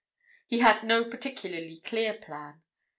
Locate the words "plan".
2.15-2.63